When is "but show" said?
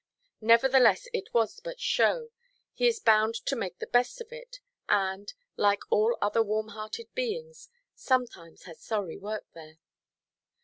1.59-2.31